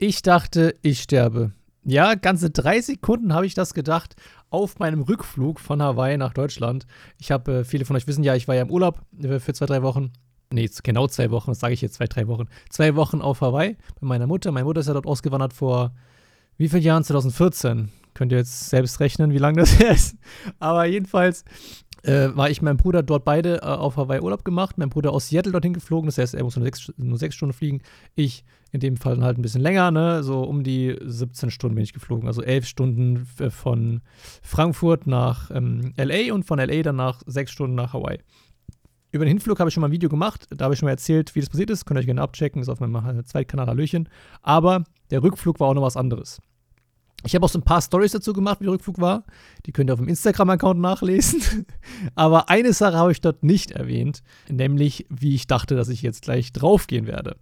[0.00, 1.50] Ich dachte, ich sterbe.
[1.84, 4.14] Ja, ganze drei Sekunden habe ich das gedacht
[4.48, 6.86] auf meinem Rückflug von Hawaii nach Deutschland.
[7.18, 9.54] Ich habe, äh, viele von euch wissen ja, ich war ja im Urlaub äh, für
[9.54, 10.12] zwei, drei Wochen.
[10.52, 12.46] Nee, genau zwei Wochen, das sage ich jetzt, zwei, drei Wochen.
[12.70, 14.52] Zwei Wochen auf Hawaii bei meiner Mutter.
[14.52, 15.92] Meine Mutter ist ja dort ausgewandert vor
[16.58, 17.04] wie vielen Jahren?
[17.04, 17.90] 2014.
[18.14, 20.16] Könnt ihr jetzt selbst rechnen, wie lange das ist.
[20.60, 21.44] Aber jedenfalls
[22.02, 24.78] äh, war ich meinem Bruder dort beide äh, auf Hawaii Urlaub gemacht.
[24.78, 27.52] Mein Bruder aus Seattle dorthin geflogen, das heißt, er muss nur sechs, nur sechs Stunden
[27.52, 27.82] fliegen.
[28.14, 30.22] Ich in dem Fall dann halt ein bisschen länger, ne?
[30.22, 32.26] So um die 17 Stunden bin ich geflogen.
[32.26, 34.02] Also elf Stunden äh, von
[34.42, 38.18] Frankfurt nach ähm, LA und von LA dann nach sechs Stunden nach Hawaii.
[39.10, 40.46] Über den Hinflug habe ich schon mal ein Video gemacht.
[40.50, 41.86] Da habe ich schon mal erzählt, wie das passiert ist.
[41.86, 42.60] Könnt ihr euch gerne abchecken.
[42.60, 44.08] Ist auf meinem äh, Zweitkanal Hallöchen.
[44.42, 46.40] Aber der Rückflug war auch noch was anderes.
[47.24, 49.24] Ich habe auch so ein paar Stories dazu gemacht, wie der Rückflug war.
[49.66, 51.66] Die könnt ihr auf dem Instagram-Account nachlesen.
[52.14, 56.22] Aber eine Sache habe ich dort nicht erwähnt, nämlich wie ich dachte, dass ich jetzt
[56.22, 57.36] gleich draufgehen werde.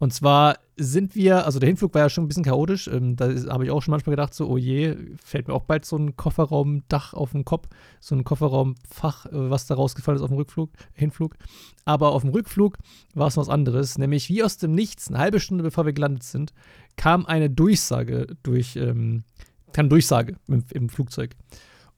[0.00, 2.88] Und zwar sind wir, also der Hinflug war ja schon ein bisschen chaotisch.
[2.88, 5.84] Ähm, da habe ich auch schon manchmal gedacht, so, oh je, fällt mir auch bald
[5.84, 7.68] so ein Kofferraumdach auf den Kopf,
[8.00, 11.36] so ein Kofferraumfach, äh, was da rausgefallen ist auf dem Rückflug, Hinflug.
[11.84, 12.78] Aber auf dem Rückflug
[13.14, 16.22] war es was anderes, nämlich wie aus dem Nichts, eine halbe Stunde bevor wir gelandet
[16.22, 16.54] sind,
[17.00, 19.24] kam eine Durchsage durch, ähm,
[19.72, 21.34] keine Durchsage im, im Flugzeug.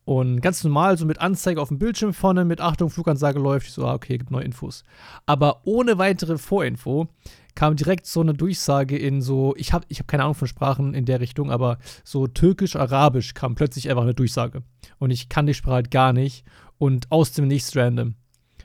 [0.04, 3.66] Und ganz normal, so mit Anzeige auf dem Bildschirm vorne, mit Achtung, Flugansage läuft.
[3.66, 4.84] Ich so, ah, okay, gibt neue Infos.
[5.26, 7.08] Aber ohne weitere Vorinfo
[7.56, 10.94] kam direkt so eine Durchsage in so, ich habe ich hab keine Ahnung von Sprachen
[10.94, 14.62] in der Richtung, aber so türkisch-arabisch kam plötzlich einfach eine Durchsage.
[15.00, 16.44] Und ich kann die Sprache halt gar nicht
[16.78, 18.14] und aus dem Nichts random.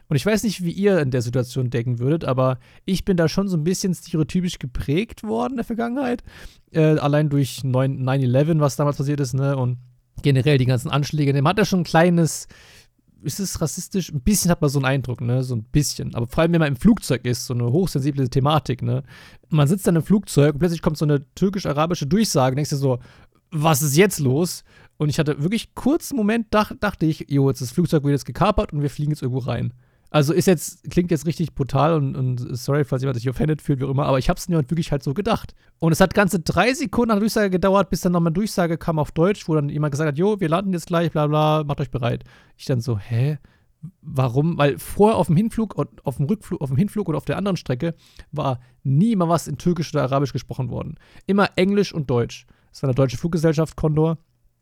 [0.10, 3.28] Und ich weiß nicht, wie ihr in der Situation denken würdet, aber ich bin da
[3.28, 6.24] schon so ein bisschen stereotypisch geprägt worden in der Vergangenheit.
[6.72, 9.58] Äh, allein durch 9-11, was damals passiert ist, ne?
[9.58, 9.78] Und
[10.22, 11.34] generell die ganzen Anschläge.
[11.34, 12.48] Man hat ja schon ein kleines
[13.24, 14.12] ist es rassistisch?
[14.12, 15.44] Ein bisschen hat man so einen Eindruck, ne?
[15.44, 16.14] So ein bisschen.
[16.16, 19.04] Aber vor allem, wenn man im Flugzeug ist, so eine hochsensible Thematik, ne?
[19.50, 22.78] Man sitzt dann im Flugzeug und plötzlich kommt so eine türkisch-arabische Durchsage und denkst dir
[22.78, 23.00] so,
[23.52, 24.64] was ist jetzt los?
[24.98, 28.04] Und ich hatte wirklich kurz einen Moment, dach, dachte ich, jo, jetzt ist das Flugzeug
[28.04, 29.74] wird jetzt gekapert und wir fliegen jetzt irgendwo rein.
[30.10, 33.80] Also ist jetzt, klingt jetzt richtig brutal und, und sorry, falls jemand sich offended fühlt,
[33.80, 35.54] wie auch immer, aber ich habe es mir halt wirklich halt so gedacht.
[35.80, 39.00] Und es hat ganze drei Sekunden der Durchsage gedauert, bis dann nochmal eine Durchsage kam
[39.00, 41.82] auf Deutsch, wo dann jemand gesagt hat, jo, wir landen jetzt gleich, bla bla, macht
[41.82, 42.24] euch bereit.
[42.56, 43.38] Ich dann so, hä?
[44.02, 44.58] Warum?
[44.58, 47.58] Weil vorher auf dem Hinflug, auf dem Rückflug, auf dem Hinflug oder auf der anderen
[47.58, 47.94] Strecke
[48.32, 50.96] war nie mal was in Türkisch oder Arabisch gesprochen worden.
[51.26, 52.48] Immer Englisch und Deutsch.
[52.72, 54.18] Das war eine deutsche Fluggesellschaft, Condor.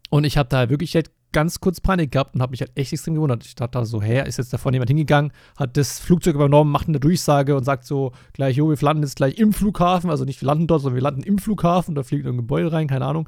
[0.09, 2.93] Und ich habe da wirklich halt ganz kurz Panik gehabt und habe mich halt echt
[2.93, 3.45] extrem gewundert.
[3.45, 6.97] Ich dachte so, hä, ist jetzt davon jemand hingegangen, hat das Flugzeug übernommen, macht eine
[6.97, 10.47] Durchsage und sagt so gleich, jo, wir landen jetzt gleich im Flughafen, also nicht wir
[10.47, 13.27] landen dort, sondern wir landen im Flughafen, da fliegt ein Gebäude rein, keine Ahnung.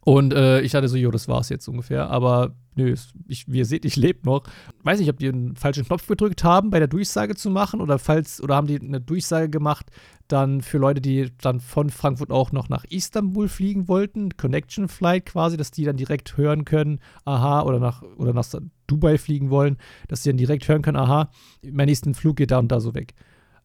[0.00, 2.08] Und äh, ich dachte so, jo, das war's jetzt ungefähr.
[2.10, 2.94] Aber nö,
[3.26, 4.44] ich, wie ihr seht, ich lebe noch.
[4.82, 7.98] Weiß nicht, ob die einen falschen Knopf gedrückt haben, bei der Durchsage zu machen oder
[7.98, 9.90] falls, oder haben die eine Durchsage gemacht,
[10.28, 15.26] dann für Leute, die dann von Frankfurt auch noch nach Istanbul fliegen wollten, Connection Flight
[15.26, 18.46] quasi, dass die dann direkt hören können, aha, oder nach, oder nach
[18.86, 19.76] Dubai fliegen wollen,
[20.08, 21.30] dass die dann direkt hören können, aha,
[21.70, 23.14] mein nächsten Flug geht da und da so weg.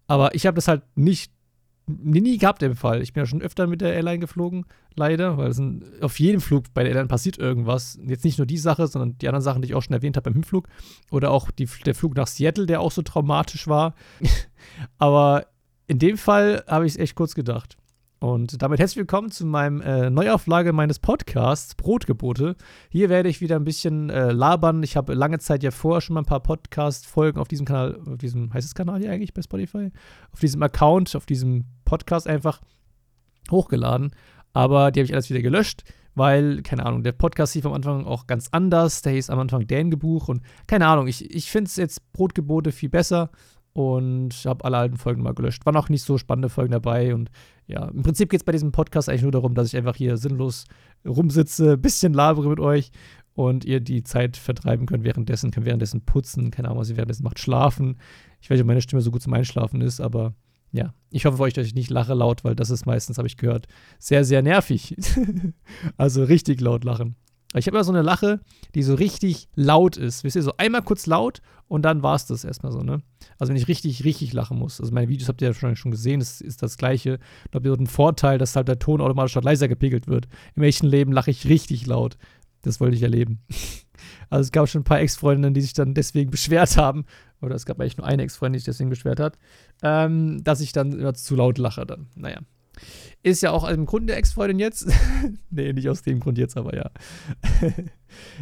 [0.08, 1.32] Aber ich habe das halt nicht
[1.98, 3.02] nie gehabt im Fall.
[3.02, 6.66] Ich bin ja schon öfter mit der Airline geflogen, leider, weil sind, auf jedem Flug
[6.74, 8.00] bei der Airline passiert irgendwas.
[8.06, 10.26] Jetzt nicht nur die Sache, sondern die anderen Sachen, die ich auch schon erwähnt habe
[10.26, 10.68] beim Hinflug.
[11.10, 13.96] Oder auch die, der Flug nach Seattle, der auch so traumatisch war.
[14.98, 15.46] Aber
[15.92, 17.76] in dem Fall habe ich es echt kurz gedacht.
[18.20, 22.56] Und damit herzlich willkommen zu meinem äh, Neuauflage meines Podcasts Brotgebote.
[22.88, 24.84] Hier werde ich wieder ein bisschen äh, labern.
[24.84, 28.18] Ich habe lange Zeit ja vorher schon mal ein paar Podcast-Folgen auf diesem Kanal, auf
[28.20, 29.92] diesem, heißt es Kanal hier eigentlich bei Spotify?
[30.32, 32.62] Auf diesem Account, auf diesem Podcast einfach
[33.52, 34.12] hochgeladen.
[34.54, 35.84] Aber die habe ich alles wieder gelöscht,
[36.16, 39.02] weil, keine Ahnung, der Podcast lief am Anfang auch ganz anders.
[39.02, 42.90] Der hieß am Anfang Dängebuch und keine Ahnung, ich, ich finde es jetzt Brotgebote viel
[42.90, 43.30] besser
[43.74, 45.66] und habe alle alten Folgen mal gelöscht.
[45.66, 47.30] Waren auch nicht so spannende Folgen dabei und
[47.68, 50.18] ja, im Prinzip geht es bei diesem Podcast eigentlich nur darum, dass ich einfach hier
[50.18, 50.66] sinnlos
[51.06, 52.92] rumsitze, bisschen labere mit euch
[53.34, 57.24] und ihr die Zeit vertreiben könnt währenddessen, könnt währenddessen putzen, keine Ahnung, was ihr währenddessen
[57.24, 57.98] macht, schlafen.
[58.42, 60.34] Ich weiß nicht, ob meine Stimme so gut zum Einschlafen ist, aber
[60.74, 63.28] ja, ich hoffe für euch, dass ich nicht lache laut, weil das ist meistens, habe
[63.28, 63.68] ich gehört,
[64.00, 64.96] sehr, sehr nervig.
[65.98, 67.16] also richtig laut lachen.
[67.54, 68.40] Ich habe immer so eine Lache,
[68.76, 70.24] die so richtig laut ist.
[70.24, 73.02] Wisst ihr, so einmal kurz laut und dann war es das erstmal so, ne?
[73.40, 74.80] Also wenn ich richtig, richtig lachen muss.
[74.80, 77.20] Also meine Videos habt ihr ja wahrscheinlich schon gesehen, das ist das Gleiche.
[77.50, 80.28] Da habt ihr so einen Vorteil, dass halt der Ton automatisch statt leiser gepegelt wird.
[80.56, 82.18] Im echten Leben lache ich richtig laut.
[82.62, 83.40] Das wollte ich erleben.
[84.32, 87.06] Also es gab schon ein paar Ex-Freundinnen, die sich dann deswegen beschwert haben,
[87.42, 89.38] oder es gab eigentlich nur eine Ex-Freundin, die sich deswegen beschwert hat,
[89.84, 92.08] ähm, dass ich dann immer zu laut lache dann.
[92.16, 92.40] Naja.
[93.24, 94.88] Ist ja auch im Grunde der Ex-Freundin jetzt.
[95.50, 96.90] nee, nicht aus dem Grund jetzt, aber ja.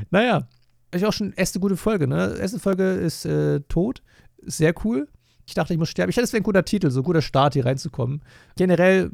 [0.09, 0.47] naja,
[0.91, 2.38] ist auch schon erste gute Folge, ne?
[2.39, 4.01] Erste Folge ist äh, tot.
[4.41, 5.07] Sehr cool.
[5.45, 6.09] Ich dachte, ich muss sterben.
[6.09, 8.21] Ich dachte, es wäre ein guter Titel, so ein guter Start, hier reinzukommen.
[8.56, 9.09] Generell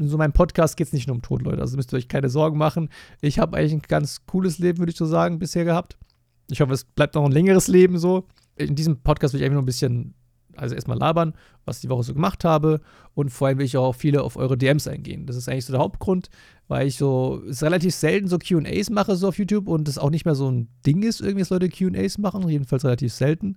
[0.00, 1.60] so meinem Podcast geht es nicht nur um Tod, Leute.
[1.60, 2.90] Also müsst ihr euch keine Sorgen machen.
[3.20, 5.96] Ich habe eigentlich ein ganz cooles Leben, würde ich so sagen, bisher gehabt.
[6.50, 8.26] Ich hoffe, es bleibt noch ein längeres Leben so.
[8.56, 10.14] In diesem Podcast will ich einfach nur ein bisschen
[10.56, 12.80] also erstmal labern, was ich die Woche so gemacht habe
[13.14, 15.26] und vor allem will ich auch viele auf eure DMs eingehen.
[15.26, 16.28] Das ist eigentlich so der Hauptgrund,
[16.68, 20.10] weil ich so es relativ selten so Q&As mache so auf YouTube und es auch
[20.10, 23.56] nicht mehr so ein Ding ist, irgendwie, dass Leute Q&As machen, jedenfalls relativ selten.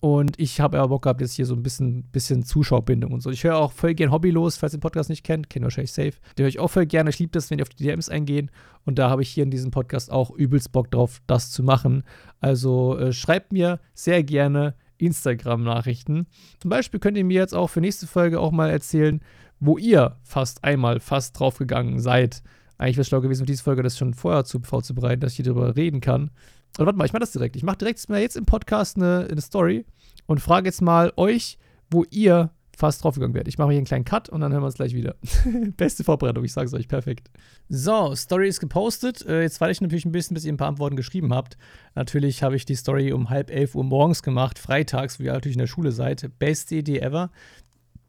[0.00, 3.30] Und ich habe aber Bock gehabt, jetzt hier so ein bisschen, bisschen Zuschauerbindung und so.
[3.30, 6.12] Ich höre auch voll gern Hobbylos, falls ihr den Podcast nicht kennt, kennt wahrscheinlich safe.
[6.36, 7.10] Den höre ich auch voll gerne.
[7.10, 8.50] Ich liebe das, wenn die auf die DMs eingehen.
[8.84, 12.02] Und da habe ich hier in diesem Podcast auch übelst Bock drauf, das zu machen.
[12.40, 16.26] Also äh, schreibt mir sehr gerne Instagram-Nachrichten.
[16.60, 19.20] Zum Beispiel könnt ihr mir jetzt auch für nächste Folge auch mal erzählen,
[19.60, 22.42] wo ihr fast einmal fast draufgegangen seid.
[22.78, 25.44] Eigentlich wäre es schlau gewesen, diese Folge das schon vorher zu, vorzubereiten, dass ich hier
[25.44, 26.30] darüber reden kann.
[26.76, 27.56] Aber warte mal, ich mache das direkt.
[27.56, 29.86] Ich mache direkt jetzt im Podcast eine, eine Story
[30.26, 31.58] und frage jetzt mal euch,
[31.90, 33.48] wo ihr fast draufgegangen wärt.
[33.48, 35.16] Ich mache hier einen kleinen Cut und dann hören wir uns gleich wieder.
[35.76, 37.30] Beste Vorbereitung, ich sage es euch, perfekt.
[37.68, 39.24] So, Story ist gepostet.
[39.26, 41.56] Äh, jetzt warte ich natürlich ein bisschen, bis ihr ein paar Antworten geschrieben habt.
[41.94, 45.56] Natürlich habe ich die Story um halb elf Uhr morgens gemacht, freitags, wo ihr natürlich
[45.56, 46.30] in der Schule seid.
[46.38, 47.30] Beste Idee ever.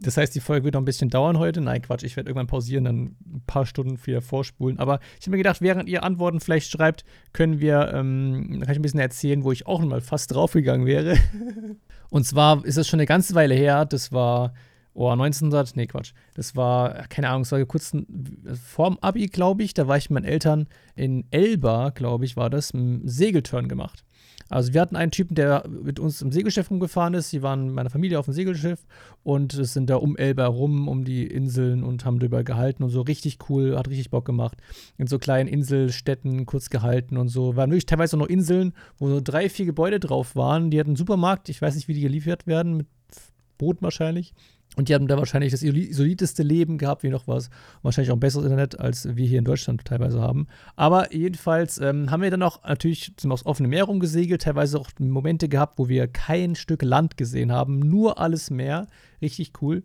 [0.05, 1.61] Das heißt, die Folge wird noch ein bisschen dauern heute.
[1.61, 4.77] Nein, Quatsch, ich werde irgendwann pausieren, dann ein paar Stunden wieder vorspulen.
[4.77, 8.79] Aber ich habe mir gedacht, während ihr Antworten vielleicht schreibt, können wir, ähm, kann ich
[8.79, 11.17] ein bisschen erzählen, wo ich auch mal fast draufgegangen wäre.
[12.11, 13.85] Und zwar ist das schon eine ganze Weile her.
[13.85, 14.53] Das war,
[14.93, 16.13] oh, 1900, nee, Quatsch.
[16.35, 17.91] Das war, keine Ahnung, es war kurz
[18.63, 19.73] vorm Abi, glaube ich.
[19.73, 24.04] Da war ich mit meinen Eltern in Elba, glaube ich, war das, einen Segelturn gemacht.
[24.49, 27.31] Also wir hatten einen Typen, der mit uns im Segelschiff rumgefahren ist.
[27.31, 28.85] Sie waren mit meiner Familie auf dem Segelschiff
[29.23, 33.01] und sind da um Elba rum, um die Inseln und haben drüber gehalten und so.
[33.01, 34.57] Richtig cool, hat richtig Bock gemacht.
[34.97, 37.55] In so kleinen Inselstädten kurz gehalten und so.
[37.55, 40.69] Waren wirklich teilweise noch Inseln, wo so drei, vier Gebäude drauf waren.
[40.69, 42.87] Die hatten einen Supermarkt, ich weiß nicht, wie die geliefert werden, mit
[43.57, 44.33] Boot wahrscheinlich.
[44.75, 47.49] Und die haben da wahrscheinlich das solideste Leben gehabt, wie noch was.
[47.81, 50.47] wahrscheinlich auch ein besseres Internet, als wir hier in Deutschland teilweise haben.
[50.75, 54.89] Aber jedenfalls ähm, haben wir dann auch natürlich sind aufs offene Meer rumgesegelt, teilweise auch
[54.99, 58.87] Momente gehabt, wo wir kein Stück Land gesehen haben, nur alles Meer.
[59.21, 59.83] Richtig cool.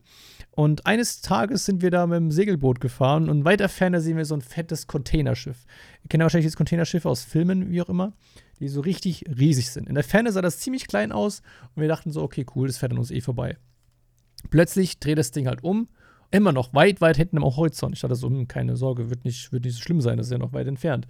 [0.50, 4.24] Und eines Tages sind wir da mit dem Segelboot gefahren und weiter ferne sehen wir
[4.24, 5.64] so ein fettes Containerschiff.
[6.02, 8.12] Ihr kennt ja wahrscheinlich das Containerschiff aus Filmen, wie auch immer,
[8.58, 9.88] die so richtig riesig sind.
[9.88, 11.42] In der Ferne sah das ziemlich klein aus
[11.74, 13.56] und wir dachten so, okay, cool, das fährt an uns eh vorbei.
[14.48, 15.88] Plötzlich dreht das Ding halt um.
[16.32, 17.94] Immer noch weit, weit hinten am Horizont.
[17.94, 20.32] Ich dachte so, hm, keine Sorge, wird nicht, wird nicht so schlimm sein, das ist
[20.32, 21.08] ja noch weit entfernt.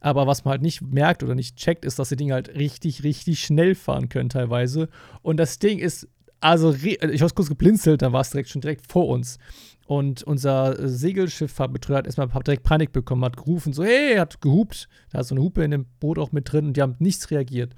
[0.00, 3.02] Aber was man halt nicht merkt oder nicht checkt, ist, dass die Dinge halt richtig,
[3.02, 4.88] richtig schnell fahren können teilweise.
[5.20, 6.08] Und das Ding ist,
[6.40, 9.38] also, ich habe kurz geblinzelt, dann war es direkt schon direkt vor uns.
[9.86, 14.88] Und unser Segelschifffahrtbetreuer hat erstmal direkt Panik bekommen, hat gerufen, so, hey, hat gehupt.
[15.10, 17.30] Da ist so eine Hupe in dem Boot auch mit drin und die haben nichts
[17.30, 17.76] reagiert.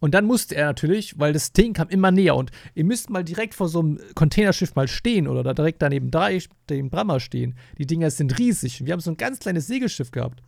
[0.00, 3.22] Und dann musste er natürlich, weil das Ding kam immer näher und ihr müsst mal
[3.22, 7.54] direkt vor so einem Containerschiff mal stehen oder da direkt daneben drei, dem Brammer stehen.
[7.78, 8.84] Die Dinger sind riesig.
[8.84, 10.42] Wir haben so ein ganz kleines Segelschiff gehabt.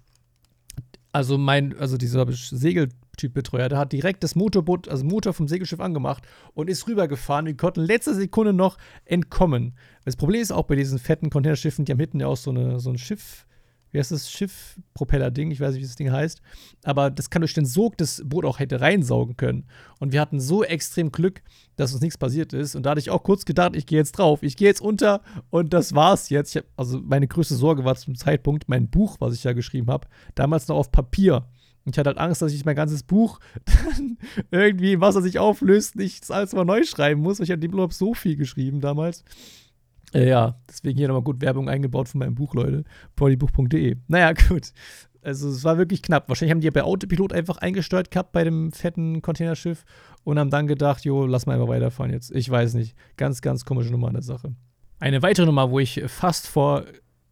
[1.12, 6.25] Also mein, also dieser Segeltyp-Betreuer, der hat direkt das Motorboot, also Motor vom Segelschiff angemacht
[6.55, 7.44] und ist rübergefahren.
[7.44, 9.75] Wir konnten letzte Sekunde noch entkommen.
[10.06, 12.81] Das Problem ist auch bei diesen fetten Containerschiffen, die haben hinten ja auch so, eine,
[12.81, 13.44] so ein Schiff
[13.93, 16.41] wie heißt das Schiffpropeller-Ding, ich weiß nicht, wie das Ding heißt,
[16.83, 19.65] aber das kann durch den Sog das Boot auch hätte reinsaugen können.
[20.00, 21.43] Und wir hatten so extrem Glück,
[21.77, 22.75] dass uns nichts passiert ist.
[22.75, 25.23] Und da hatte ich auch kurz gedacht, ich gehe jetzt drauf, ich gehe jetzt unter
[25.50, 26.56] und das war's jetzt.
[26.56, 30.08] Hab, also meine größte Sorge war zum Zeitpunkt mein Buch, was ich ja geschrieben habe,
[30.34, 31.46] damals noch auf Papier.
[31.84, 33.41] Ich hatte halt Angst, dass ich mein ganzes Buch
[33.96, 34.19] dann
[34.51, 37.41] irgendwie im Wasser sich auflöst, und ich alles mal neu schreiben muss.
[37.41, 39.25] Ich hatte überhaupt so viel geschrieben damals.
[40.14, 42.84] Äh, ja, deswegen hier nochmal gut Werbung eingebaut von meinem Buch, Leute.
[43.16, 43.96] Polybuch.de.
[44.08, 44.72] Naja, gut.
[45.22, 46.28] Also es war wirklich knapp.
[46.28, 49.84] Wahrscheinlich haben die ja bei Autopilot einfach eingesteuert gehabt bei dem fetten Containerschiff
[50.24, 52.34] und haben dann gedacht, jo, lass mal einfach weiterfahren jetzt.
[52.34, 52.96] Ich weiß nicht.
[53.16, 54.54] Ganz, ganz komische Nummer an der Sache.
[54.98, 56.84] Eine weitere Nummer, wo ich fast vor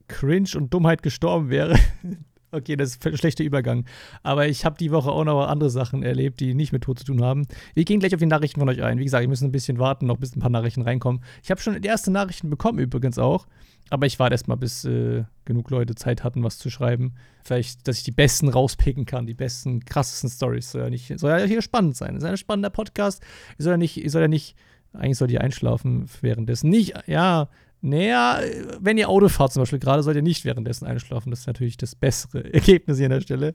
[0.06, 1.76] Cringe und Dummheit gestorben wäre,
[2.52, 3.84] Okay, das ist ein schlechter Übergang.
[4.22, 7.04] Aber ich habe die Woche auch noch andere Sachen erlebt, die nicht mit Tod zu
[7.04, 7.46] tun haben.
[7.74, 8.98] Wir gehen gleich auf die Nachrichten von euch ein.
[8.98, 11.22] Wie gesagt, wir müssen ein bisschen warten, noch bis ein paar Nachrichten reinkommen.
[11.42, 13.46] Ich habe schon die ersten Nachrichten bekommen, übrigens auch.
[13.88, 17.14] Aber ich warte erstmal, bis äh, genug Leute Zeit hatten, was zu schreiben.
[17.44, 20.72] Vielleicht, dass ich die besten rauspicken kann, die besten, krassesten Stories.
[20.72, 22.14] Soll ja, nicht, soll ja hier spannend sein.
[22.14, 23.22] Das ist ein spannender Podcast.
[23.58, 24.56] Ich soll ja nicht, ich soll ja nicht,
[24.92, 26.70] eigentlich soll ihr einschlafen währenddessen.
[26.70, 27.48] Nicht, ja,
[27.82, 28.40] naja,
[28.78, 31.30] wenn ihr Auto fahrt zum Beispiel gerade, sollt ihr nicht währenddessen einschlafen.
[31.30, 33.54] Das ist natürlich das bessere Ergebnis hier an der Stelle.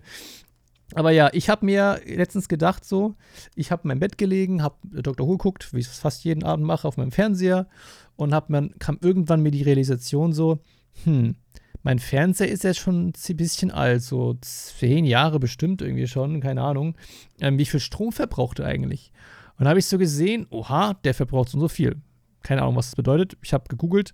[0.93, 3.15] Aber ja, ich habe mir letztens gedacht so,
[3.55, 5.27] ich habe in meinem Bett gelegen, habe Dr.
[5.27, 7.67] Who geguckt, wie ich es fast jeden Abend mache, auf meinem Fernseher
[8.15, 10.59] und hab man kam irgendwann mir die Realisation so,
[11.03, 11.35] hm,
[11.81, 16.61] mein Fernseher ist jetzt schon ein bisschen alt, so zehn Jahre bestimmt irgendwie schon, keine
[16.61, 16.95] Ahnung.
[17.39, 19.11] Ähm, wie viel Strom verbraucht er eigentlich?
[19.57, 21.97] Und habe ich so gesehen, oha, der verbraucht so so viel
[22.45, 23.37] keine Ahnung, was das bedeutet.
[23.41, 24.13] Ich habe gegoogelt.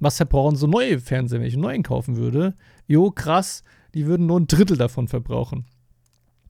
[0.00, 2.54] was verbrauchen so neue Fernseher, wenn ich einen neuen kaufen würde?
[2.86, 3.62] Jo, krass,
[3.94, 5.64] die würden nur ein Drittel davon verbrauchen.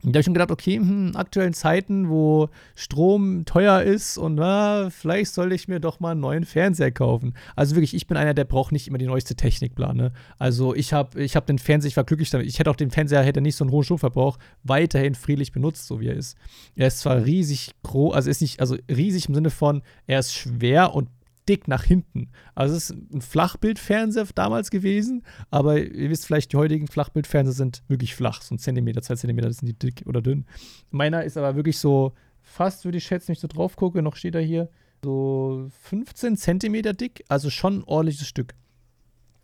[0.05, 4.17] Und da habe ich schon gedacht, okay, in hm, aktuellen Zeiten, wo Strom teuer ist
[4.17, 7.35] und na, vielleicht sollte ich mir doch mal einen neuen Fernseher kaufen.
[7.57, 9.97] Also wirklich, ich bin einer, der braucht nicht immer die neueste Technikplan.
[9.97, 10.13] Ne?
[10.39, 12.47] Also ich habe ich hab den Fernseher, ich war glücklich damit.
[12.47, 16.01] Ich hätte auch den Fernseher, hätte nicht so einen hohen Stromverbrauch, weiterhin friedlich benutzt, so
[16.01, 16.37] wie er ist.
[16.77, 20.33] Er ist zwar riesig groß, also ist nicht, also riesig im Sinne von, er ist
[20.33, 21.09] schwer und
[21.49, 22.31] dick nach hinten.
[22.55, 27.83] Also es ist ein Flachbildfernseher damals gewesen, aber ihr wisst vielleicht, die heutigen Flachbildfernseher sind
[27.89, 30.47] wirklich flach, so ein Zentimeter, zwei Zentimeter, das sind die dick oder dünn.
[30.91, 32.13] Meiner ist aber wirklich so
[32.43, 34.69] fast, würde ich schätzen, wenn ich so drauf gucke, noch steht er hier,
[35.03, 38.55] so 15 Zentimeter dick, also schon ein ordentliches Stück.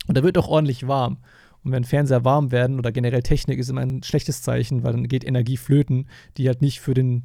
[0.06, 1.18] Und da wird auch ordentlich warm.
[1.62, 5.08] Und wenn Fernseher warm werden oder generell Technik ist immer ein schlechtes Zeichen, weil dann
[5.08, 7.22] geht Energie flöten, die halt nicht für, den,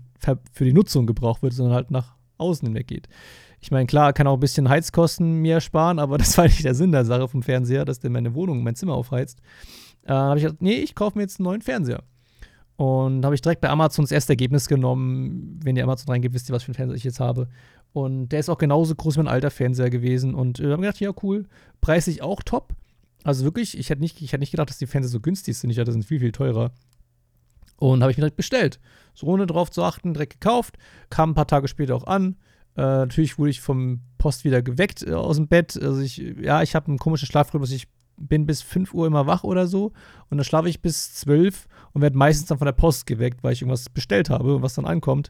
[0.54, 3.10] für die Nutzung gebraucht wird, sondern halt nach außen hinweg geht.
[3.62, 6.75] Ich meine, klar, kann auch ein bisschen Heizkosten mir sparen, aber das war nicht der
[6.75, 9.39] Sinn der Sache vom Fernseher, dass der meine Wohnung, mein Zimmer aufheizt.
[10.04, 12.04] Äh, habe ich gesagt, nee, ich kaufe mir jetzt einen neuen Fernseher.
[12.78, 15.60] Und habe ich direkt bei Amazon das erste Ergebnis genommen.
[15.62, 17.50] Wenn ihr Amazon reingebt, wisst ihr, was für einen Fernseher ich jetzt habe.
[17.92, 20.34] Und der ist auch genauso groß wie mein alter Fernseher gewesen.
[20.34, 21.46] Und äh, habe gedacht, ja, cool.
[21.82, 22.74] Preislich auch top.
[23.25, 25.70] Also wirklich, ich hätte nicht, ich hätte nicht gedacht, dass die Fernseher so günstig sind.
[25.72, 26.72] Ich dachte, die sind viel, viel teurer.
[27.75, 28.80] Und habe ich mir direkt bestellt.
[29.13, 30.78] So ohne drauf zu achten, direkt gekauft.
[31.10, 32.38] Kam ein paar Tage später auch an.
[32.80, 35.78] Äh, natürlich wurde ich vom Post wieder geweckt äh, aus dem Bett.
[35.82, 37.74] Also ich, ja, ich habe einen komischen Schlafrhythmus.
[37.74, 39.92] Ich bin bis 5 Uhr immer wach oder so.
[40.30, 43.52] Und dann schlafe ich bis 12 und werde meistens dann von der Post geweckt, weil
[43.52, 45.30] ich irgendwas bestellt habe, was dann ankommt.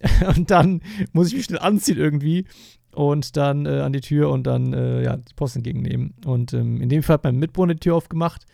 [0.36, 0.80] und dann
[1.12, 2.46] muss ich mich schnell anziehen irgendwie
[2.94, 6.14] und dann äh, an die Tür und dann äh, ja, die Post entgegennehmen.
[6.24, 8.46] Und ähm, in dem Fall hat mein Mitbewohner die Tür aufgemacht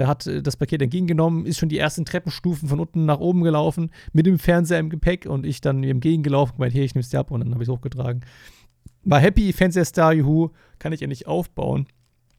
[0.00, 3.90] hat äh, das Paket entgegengenommen, ist schon die ersten Treppenstufen von unten nach oben gelaufen,
[4.12, 7.10] mit dem Fernseher im Gepäck und ich dann ihm entgegengelaufen, gemeint, hier, ich nehme es
[7.10, 8.24] dir ab und dann habe ich es hochgetragen.
[9.04, 11.86] War happy, Fernseher Star, juhu, kann ich endlich aufbauen.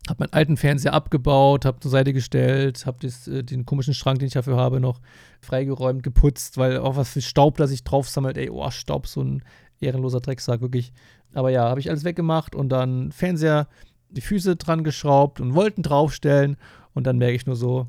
[0.09, 4.19] Hab meinen alten Fernseher abgebaut, hab zur Seite gestellt, hab das, äh, den komischen Schrank,
[4.19, 4.99] den ich dafür habe, noch
[5.41, 9.21] freigeräumt, geputzt, weil auch was für Staub, das sich drauf sammelt, ey, oh, Staub, so
[9.21, 9.43] ein
[9.79, 10.93] ehrenloser Drecksack, wirklich.
[11.33, 13.67] Aber ja, habe ich alles weggemacht und dann Fernseher,
[14.09, 16.57] die Füße dran geschraubt und wollten draufstellen
[16.93, 17.87] und dann merke ich nur so,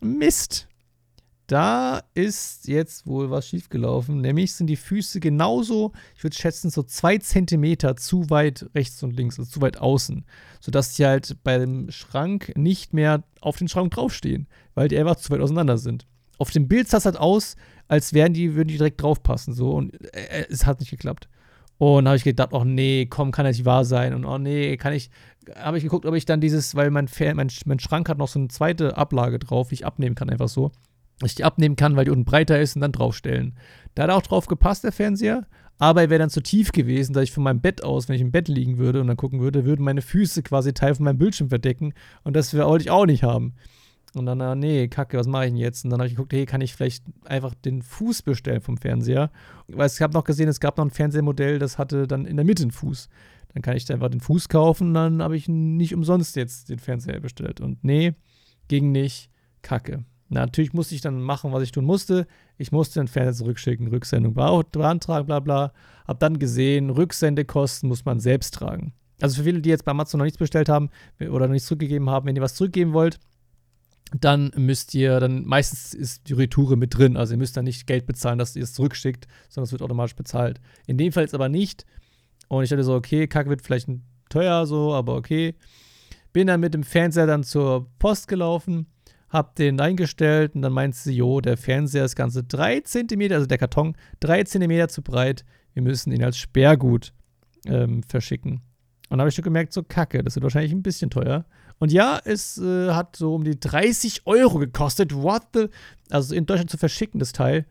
[0.00, 0.68] Mist.
[1.46, 4.20] Da ist jetzt wohl was schiefgelaufen.
[4.20, 9.16] Nämlich sind die Füße genauso, ich würde schätzen, so zwei Zentimeter zu weit rechts und
[9.16, 10.26] links, also zu weit außen.
[10.60, 15.30] Sodass die halt beim Schrank nicht mehr auf den Schrank draufstehen, weil die einfach zu
[15.30, 16.06] weit auseinander sind.
[16.36, 17.56] Auf dem Bild sah es halt aus,
[17.88, 19.54] als wären die, würden die direkt draufpassen.
[19.54, 19.70] So.
[19.70, 21.30] Und äh, es hat nicht geklappt.
[21.78, 24.12] Und habe ich gedacht, oh nee, komm, kann das nicht wahr sein.
[24.12, 25.10] Und oh nee, kann ich,
[25.56, 28.38] habe ich geguckt, ob ich dann dieses, weil mein, mein, mein Schrank hat noch so
[28.38, 30.72] eine zweite Ablage drauf, die ich abnehmen kann, einfach so.
[31.20, 33.56] Dass ich die abnehmen kann, weil die unten breiter ist und dann draufstellen.
[33.94, 35.46] Da hat auch drauf gepasst, der Fernseher.
[35.78, 38.20] Aber er wäre dann zu tief gewesen, dass ich von meinem Bett aus, wenn ich
[38.20, 41.18] im Bett liegen würde und dann gucken würde, würden meine Füße quasi Teil von meinem
[41.18, 41.94] Bildschirm verdecken.
[42.24, 43.54] Und das wollte ich auch nicht haben.
[44.14, 45.84] Und dann, na, nee, kacke, was mache ich denn jetzt?
[45.84, 49.30] Und dann habe ich geguckt, hey, kann ich vielleicht einfach den Fuß bestellen vom Fernseher?
[49.68, 52.44] Weil ich habe noch gesehen, es gab noch ein Fernsehmodell, das hatte dann in der
[52.44, 53.08] Mitte einen Fuß.
[53.52, 56.78] Dann kann ich da einfach den Fuß kaufen dann habe ich nicht umsonst jetzt den
[56.78, 57.60] Fernseher bestellt.
[57.60, 58.14] Und nee,
[58.68, 59.30] ging nicht,
[59.62, 60.04] kacke.
[60.30, 62.26] Na, natürlich musste ich dann machen, was ich tun musste.
[62.58, 65.72] Ich musste den Fernseher zurückschicken, Rücksendung beantragen, bla bla.
[66.06, 68.92] Hab dann gesehen, Rücksendekosten muss man selbst tragen.
[69.20, 72.08] Also für viele, die jetzt bei Amazon noch nichts bestellt haben oder noch nichts zurückgegeben
[72.10, 73.18] haben, wenn ihr was zurückgeben wollt,
[74.12, 77.16] dann müsst ihr, dann meistens ist die Retoure mit drin.
[77.16, 80.16] Also ihr müsst dann nicht Geld bezahlen, dass ihr es zurückschickt, sondern es wird automatisch
[80.16, 80.60] bezahlt.
[80.86, 81.84] In dem Fall jetzt aber nicht.
[82.48, 83.88] Und ich dachte so, okay, Kacke wird vielleicht
[84.30, 85.54] teuer so, aber okay.
[86.32, 88.86] Bin dann mit dem Fernseher dann zur Post gelaufen,
[89.28, 93.46] hab den eingestellt und dann meinte sie, jo, der Fernseher ist ganze 3 cm, also
[93.46, 95.44] der Karton 3 cm zu breit.
[95.74, 97.12] Wir müssen ihn als Sperrgut
[97.66, 98.62] ähm, verschicken.
[99.08, 101.44] Und dann habe ich schon gemerkt, so Kacke, das wird wahrscheinlich ein bisschen teuer.
[101.78, 105.14] Und ja, es äh, hat so um die 30 Euro gekostet.
[105.14, 105.68] What the?
[106.10, 107.66] Also in Deutschland zu verschicken, das Teil.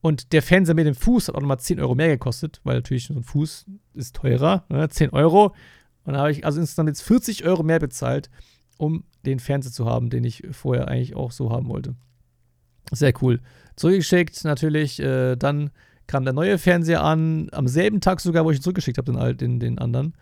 [0.00, 3.06] Und der Fernseher mit dem Fuß hat auch nochmal 10 Euro mehr gekostet, weil natürlich
[3.06, 4.64] so ein Fuß ist teurer.
[4.68, 4.88] Ne?
[4.88, 5.54] 10 Euro.
[6.04, 8.30] Und da habe ich also insgesamt jetzt 40 Euro mehr bezahlt,
[8.78, 11.96] um den Fernseher zu haben, den ich vorher eigentlich auch so haben wollte.
[12.92, 13.40] Sehr cool.
[13.74, 15.00] Zurückgeschickt natürlich.
[15.00, 15.70] Äh, dann
[16.06, 19.36] kam der neue Fernseher an, am selben Tag sogar, wo ich ihn zurückgeschickt habe, den,
[19.36, 20.14] den, den anderen.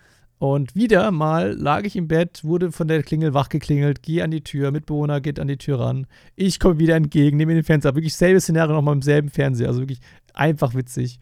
[0.45, 4.43] Und wieder mal lag ich im Bett, wurde von der Klingel wachgeklingelt, gehe an die
[4.43, 6.07] Tür, Mitbewohner geht an die Tür ran.
[6.37, 7.95] Ich komme wieder entgegen, nehme den Fernseher ab.
[7.95, 9.69] Wirklich selbe Szenario nochmal im selben Fernseher.
[9.69, 10.01] Also wirklich
[10.35, 11.19] einfach witzig.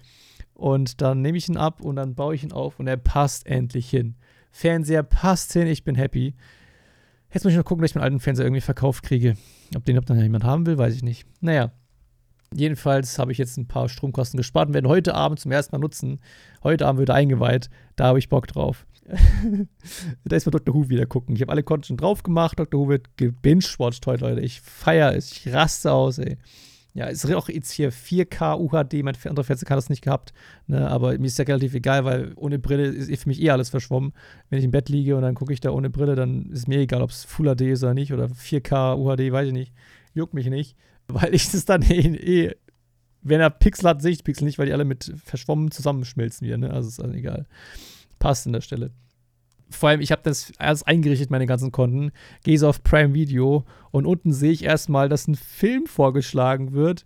[0.55, 3.47] Und dann nehme ich ihn ab und dann baue ich ihn auf und er passt
[3.47, 4.17] endlich hin.
[4.51, 6.35] Fernseher passt hin, ich bin happy.
[7.33, 9.37] Jetzt muss ich noch gucken, dass ich meinen alten Fernseher irgendwie verkauft kriege.
[9.77, 11.29] Ob den ob dann jemand haben will, weiß ich nicht.
[11.41, 11.71] Naja,
[12.55, 15.81] Jedenfalls habe ich jetzt ein paar Stromkosten gespart und werde heute Abend zum ersten Mal
[15.81, 16.21] nutzen.
[16.63, 17.71] Heute Abend wird eingeweiht.
[17.97, 18.85] Da habe ich Bock drauf.
[20.25, 20.75] da ist mal Dr.
[20.75, 21.35] Who wieder gucken.
[21.35, 22.59] Ich habe alle Konten schon drauf gemacht.
[22.59, 22.81] Dr.
[22.81, 24.41] Who wird gebingewatcht heute, Leute.
[24.41, 25.33] Ich feiere es.
[25.33, 26.39] Ich raste aus, ey.
[26.95, 29.03] Ja, es ist auch jetzt hier 4K UHD.
[29.03, 30.35] Mein anderer Fernseher kann das nicht gehabt.
[30.67, 30.89] Ne?
[30.89, 34.13] Aber mir ist ja relativ egal, weil ohne Brille ist für mich eh alles verschwommen.
[34.51, 36.81] Wenn ich im Bett liege und dann gucke ich da ohne Brille, dann ist mir
[36.81, 38.13] egal, ob es Full HD ist oder nicht.
[38.13, 39.73] Oder 4K UHD, weiß ich nicht.
[40.13, 40.77] Juckt mich nicht.
[41.09, 42.55] Weil ich das dann eh, eh
[43.23, 46.59] wenn er Pixel hat, sehe ich Pixel nicht, weil die alle mit verschwommen zusammenschmelzen wieder.
[46.59, 46.71] Ne?
[46.71, 47.47] Also ist also egal.
[48.23, 48.93] Passt an der Stelle.
[49.69, 52.13] Vor allem, ich habe das erst eingerichtet, meine ganzen Konten.
[52.45, 57.05] Gehe so auf Prime Video und unten sehe ich erstmal, dass ein Film vorgeschlagen wird.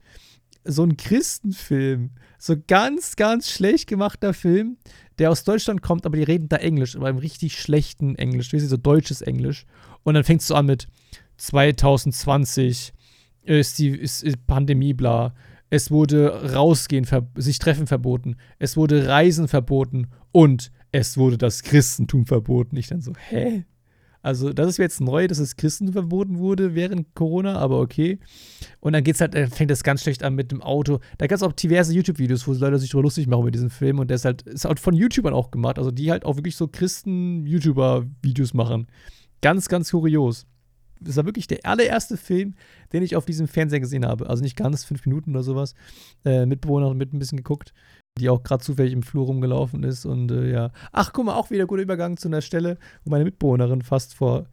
[0.62, 2.11] So ein Christenfilm.
[2.38, 4.76] So ganz, ganz schlecht gemachter Film,
[5.18, 8.52] der aus Deutschland kommt, aber die reden da Englisch, aber im richtig schlechten Englisch.
[8.52, 9.64] Wie so deutsches Englisch.
[10.02, 10.87] Und dann fängst du an mit
[11.38, 12.92] 2020
[13.44, 15.35] ist die ist, ist Pandemie, bla.
[15.70, 17.06] Es wurde rausgehen,
[17.37, 18.37] sich treffen verboten.
[18.58, 22.76] Es wurde Reisen verboten und es wurde das Christentum verboten.
[22.76, 23.64] Ich dann so, hä?
[24.22, 28.18] Also, das ist jetzt neu, dass das Christentum verboten wurde während Corona, aber okay.
[28.80, 30.98] Und dann geht's halt, dann fängt das ganz schlecht an mit dem Auto.
[31.18, 34.00] Da gab es auch diverse YouTube-Videos, wo Leute sich darüber lustig machen mit diesem Film.
[34.00, 35.78] Und der ist halt, ist halt von YouTubern auch gemacht.
[35.78, 38.88] Also, die halt auch wirklich so Christen-YouTuber-Videos machen.
[39.42, 40.46] Ganz, ganz kurios
[41.00, 42.54] das war wirklich der allererste Film,
[42.92, 44.28] den ich auf diesem Fernseher gesehen habe.
[44.28, 45.74] Also nicht ganz fünf Minuten oder sowas.
[46.24, 47.72] Äh, Mitbewohner mit ein bisschen geguckt,
[48.18, 50.06] die auch gerade zufällig im Flur rumgelaufen ist.
[50.06, 50.70] Und äh, ja.
[50.92, 54.46] Ach, guck mal, auch wieder guter Übergang zu einer Stelle, wo meine Mitbewohnerin fast vor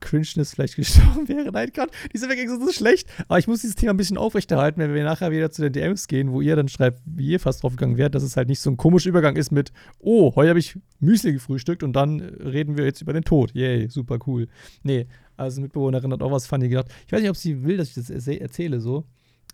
[0.00, 1.50] Cringeness vielleicht gestorben wäre.
[1.52, 1.70] Nein,
[2.12, 3.08] diese Weggänge sind so schlecht.
[3.28, 6.08] Aber ich muss dieses Thema ein bisschen aufrechterhalten, wenn wir nachher wieder zu den DMs
[6.08, 8.70] gehen, wo ihr dann schreibt, wie ihr fast draufgegangen wärt, dass es halt nicht so
[8.70, 12.84] ein komischer Übergang ist mit, oh, heute habe ich Müsli gefrühstückt und dann reden wir
[12.84, 13.52] jetzt über den Tod.
[13.54, 14.48] Yay, super cool.
[14.82, 15.06] Nee,
[15.36, 16.88] also Mitbewohnerin hat auch was funny gedacht.
[17.06, 19.04] Ich weiß nicht, ob sie will, dass ich das erzähle so.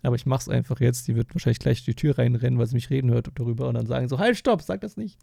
[0.03, 1.07] Aber ich mach's einfach jetzt.
[1.07, 3.87] Die wird wahrscheinlich gleich die Tür reinrennen, weil sie mich reden hört darüber und dann
[3.87, 5.17] sagen so, halt, stopp, sag das nicht.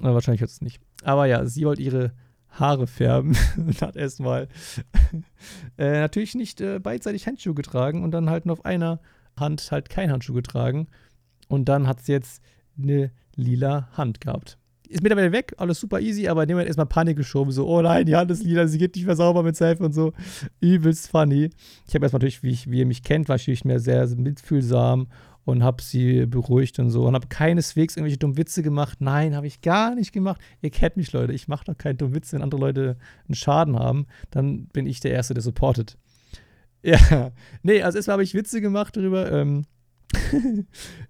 [0.00, 0.80] Aber wahrscheinlich hört es nicht.
[1.02, 2.12] Aber ja, sie wollte ihre
[2.50, 4.48] Haare färben und hat erstmal
[5.78, 9.00] äh, natürlich nicht äh, beidseitig Handschuhe getragen und dann halt nur auf einer
[9.36, 10.86] Hand halt kein Handschuh getragen.
[11.48, 12.42] Und dann hat sie jetzt
[12.78, 14.58] eine lila Hand gehabt
[14.94, 17.50] ist mittlerweile weg, alles super easy, aber in dem Moment erstmal Panik geschoben.
[17.50, 19.92] So, oh nein, die Hand ist lila, sie geht nicht mehr sauber mit Seife und
[19.92, 20.12] so.
[20.60, 21.50] Übelst funny.
[21.88, 25.08] Ich habe erstmal natürlich, wie, ich, wie ihr mich kennt, war ich mir sehr mitfühlsam
[25.44, 29.00] und habe sie beruhigt und so und habe keineswegs irgendwelche dummen Witze gemacht.
[29.00, 30.40] Nein, habe ich gar nicht gemacht.
[30.62, 31.32] Ihr kennt mich, Leute.
[31.32, 34.06] Ich mache doch keinen dummen Witz, wenn andere Leute einen Schaden haben.
[34.30, 35.98] Dann bin ich der Erste, der supportet.
[36.84, 39.32] Ja, nee, also erstmal habe ich Witze gemacht darüber.
[39.32, 39.64] Ähm,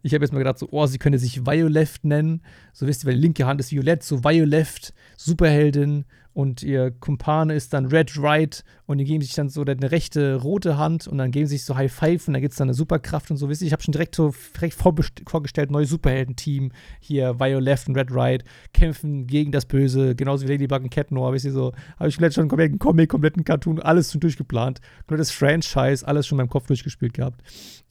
[0.02, 2.42] ich habe jetzt mal gedacht, so, oh, sie könnte sich Violeft nennen.
[2.72, 6.04] So wisst ihr, weil linke Hand ist Violett, so Violeft, Superheldin
[6.34, 10.34] und ihr Kumpane ist dann Red Right und die geben sich dann so eine rechte
[10.34, 12.68] rote Hand und dann geben sie sich so High Five und da gibt es dann
[12.68, 13.48] eine Superkraft und so.
[13.48, 18.08] Wisst ihr, ich habe schon direkt so direkt vorgestellt, neue Superhelden-Team hier, Violeft und Red
[18.10, 21.72] Right, kämpfen gegen das Böse, genauso wie Ladybug und Cat Noir, wisst ihr so.
[21.98, 24.80] Habe ich vielleicht schon einen kompletten Comic, kompletten Cartoon, alles schon durchgeplant.
[25.06, 27.42] Komplettes Franchise, alles schon in meinem Kopf durchgespielt gehabt.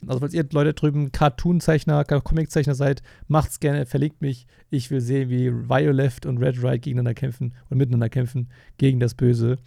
[0.06, 4.48] Also, falls ihr Leute drüben Cartoon-Zeichner, Comic-Zeichner seid, macht's gerne, verlinkt mich.
[4.70, 8.33] Ich will sehen, wie Violeft und Red Right gegeneinander kämpfen und miteinander kämpfen
[8.78, 9.58] gegen das Böse.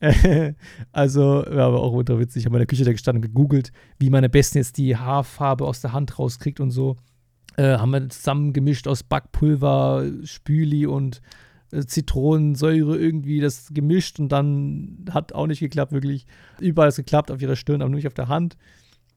[0.92, 2.40] also, ja, aber auch unter witzig.
[2.40, 4.96] Ich habe in der Küche da gestanden und gegoogelt, wie man am besten jetzt die
[4.96, 6.96] Haarfarbe aus der Hand rauskriegt und so.
[7.56, 11.22] Äh, haben wir zusammengemischt aus Backpulver, Spüli und
[11.72, 16.26] äh, Zitronensäure irgendwie das gemischt und dann hat auch nicht geklappt, wirklich.
[16.60, 18.56] Überall ist geklappt, auf ihrer Stirn, aber nur nicht auf der Hand.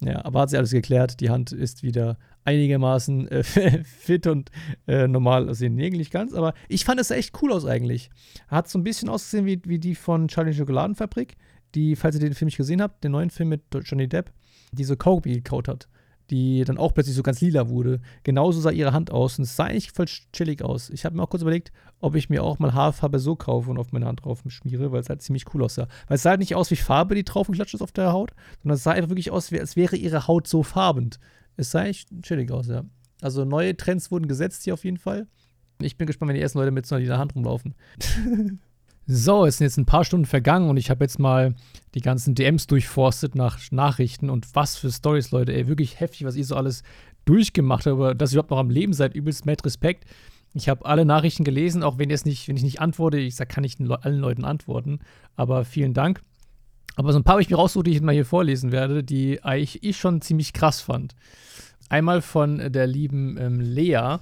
[0.01, 1.19] Ja, aber hat sich alles geklärt.
[1.19, 3.43] Die Hand ist wieder einigermaßen äh,
[3.83, 4.49] fit und
[4.87, 5.75] äh, normal aussehen.
[5.75, 8.09] Nee, nicht ganz, aber ich fand es echt cool aus eigentlich.
[8.47, 11.35] Hat so ein bisschen ausgesehen wie, wie die von Charlie Schokoladenfabrik,
[11.75, 14.31] die, falls ihr den Film nicht gesehen habt, den neuen Film mit Johnny Depp,
[14.71, 15.87] die so Kaugummi gekaut hat
[16.29, 17.99] die dann auch plötzlich so ganz lila wurde.
[18.23, 20.89] Genauso sah ihre Hand aus und es sah eigentlich voll chillig aus.
[20.89, 23.77] Ich habe mir auch kurz überlegt, ob ich mir auch mal Haarfarbe so kaufe und
[23.77, 25.87] auf meine Hand drauf schmiere, weil es halt ziemlich cool aussah.
[26.07, 28.31] Weil es sah halt nicht aus wie Farbe, die drauf geklatscht ist auf der Haut,
[28.61, 31.19] sondern es sah einfach wirklich aus, als wäre ihre Haut so farbend.
[31.57, 32.83] Es sah echt chillig aus, ja.
[33.21, 35.27] Also neue Trends wurden gesetzt hier auf jeden Fall.
[35.81, 37.75] Ich bin gespannt, wenn die ersten Leute mit so einer lila Hand rumlaufen.
[39.11, 41.55] So, es sind jetzt ein paar Stunden vergangen und ich habe jetzt mal
[41.95, 45.51] die ganzen DMs durchforstet nach Nachrichten und was für Stories, Leute.
[45.51, 46.83] Ey, wirklich heftig, was ihr so alles
[47.25, 50.05] durchgemacht habt, aber dass ihr überhaupt noch am Leben seid, übelst mit Respekt.
[50.53, 53.17] Ich habe alle Nachrichten gelesen, auch wenn, nicht, wenn ich nicht antworte.
[53.17, 54.99] Ich sage, kann ich allen Leuten antworten,
[55.35, 56.21] aber vielen Dank.
[56.95, 59.39] Aber so ein paar habe ich mir rausgesucht, die ich mal hier vorlesen werde, die
[59.55, 61.15] ich, ich schon ziemlich krass fand.
[61.89, 64.17] Einmal von der lieben ähm, Lea.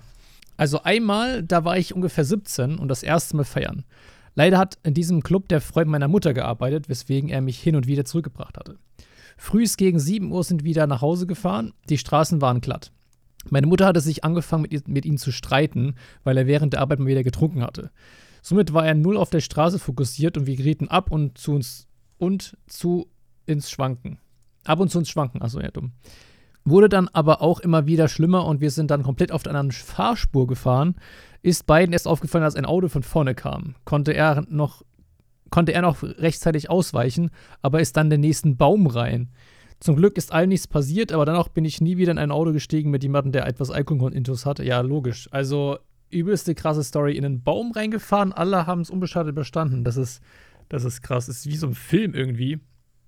[0.55, 3.83] Also einmal, da war ich ungefähr 17 und das erste Mal feiern.
[4.37, 7.87] Leider hat in diesem Club der Freund meiner Mutter gearbeitet, weswegen er mich hin und
[7.87, 8.77] wieder zurückgebracht hatte.
[9.35, 12.91] Frühs gegen 7 Uhr sind wir wieder nach Hause gefahren, die Straßen waren glatt.
[13.49, 16.99] Meine Mutter hatte sich angefangen, mit, mit ihm zu streiten, weil er während der Arbeit
[16.99, 17.89] mal wieder getrunken hatte.
[18.43, 21.87] Somit war er null auf der Straße fokussiert und wir gerieten ab und zu uns
[22.19, 23.07] und zu
[23.47, 24.19] ins Schwanken.
[24.65, 25.93] Ab und zu ins Schwanken, also ja, dumm.
[26.69, 29.71] Wurde dann aber auch immer wieder schlimmer und wir sind dann komplett auf der anderen
[29.71, 30.95] Fahrspur gefahren.
[31.41, 33.75] Ist beiden erst aufgefallen, als ein Auto von vorne kam.
[33.85, 34.81] Konnte er noch,
[35.49, 37.29] konnte er noch rechtzeitig ausweichen,
[37.61, 39.29] aber ist dann den nächsten Baum rein.
[39.79, 42.51] Zum Glück ist allen nichts passiert, aber danach bin ich nie wieder in ein Auto
[42.51, 44.65] gestiegen mit jemandem, der etwas Alkohol-Intus hatte.
[44.65, 45.29] Ja, logisch.
[45.31, 45.77] Also
[46.09, 47.15] übelste krasse Story.
[47.15, 49.85] In einen Baum reingefahren, alle haben es unbeschadet überstanden.
[49.85, 50.21] Das ist,
[50.67, 51.27] das ist krass.
[51.27, 52.59] Das ist wie so ein Film irgendwie.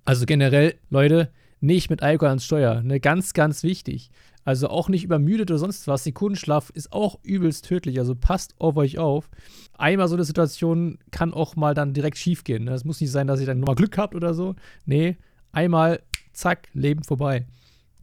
[0.05, 1.29] Also generell, Leute,
[1.61, 2.81] nicht mit Alkohol ans Steuer.
[2.81, 4.11] Ne, ganz, ganz wichtig.
[4.45, 6.03] Also auch nicht übermüdet oder sonst was.
[6.03, 7.99] Sekundenschlaf ist auch übelst tödlich.
[7.99, 9.29] Also passt auf euch auf.
[9.77, 12.63] Einmal so eine Situation kann auch mal dann direkt schief gehen.
[12.63, 12.73] Ne?
[12.73, 14.55] Es muss nicht sein, dass ihr dann nochmal Glück habt oder so.
[14.85, 15.17] Nee,
[15.51, 16.01] einmal,
[16.33, 17.45] zack, Leben vorbei.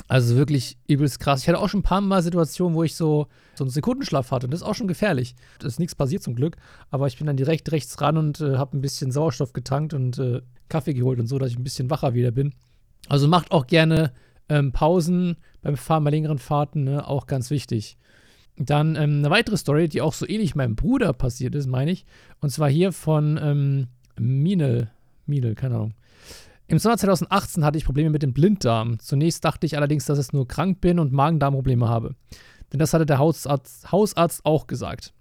[0.08, 1.42] Also wirklich übelst krass.
[1.42, 4.46] Ich hatte auch schon ein paar Mal Situationen, wo ich so, so einen Sekundenschlaf hatte.
[4.46, 5.34] Und das ist auch schon gefährlich.
[5.58, 6.56] Da ist nichts passiert zum Glück.
[6.90, 10.18] Aber ich bin dann direkt rechts ran und äh, habe ein bisschen Sauerstoff getankt und
[10.18, 12.54] äh, Kaffee geholt und so, dass ich ein bisschen wacher wieder bin.
[13.08, 14.12] Also macht auch gerne
[14.48, 17.06] ähm, Pausen beim Fahren bei längeren Fahrten, ne?
[17.06, 17.98] auch ganz wichtig.
[18.56, 22.06] Dann ähm, eine weitere Story, die auch so ähnlich meinem Bruder passiert ist, meine ich.
[22.40, 23.88] Und zwar hier von ähm,
[24.18, 24.90] Minel.
[25.26, 25.94] Minel, keine Ahnung.
[26.68, 28.98] Im Sommer 2018 hatte ich Probleme mit dem Blinddarm.
[28.98, 32.16] Zunächst dachte ich allerdings, dass ich nur krank bin und Magen-Darm-Probleme habe.
[32.72, 35.12] Denn das hatte der Hausarzt, Hausarzt auch gesagt.